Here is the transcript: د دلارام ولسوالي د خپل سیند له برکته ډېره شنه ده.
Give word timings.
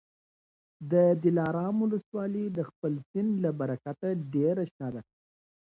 د 0.91 0.93
دلارام 1.23 1.75
ولسوالي 1.83 2.45
د 2.57 2.59
خپل 2.69 2.93
سیند 3.09 3.31
له 3.43 3.51
برکته 3.59 4.07
ډېره 4.33 4.63
شنه 4.73 4.89
ده. 4.95 5.01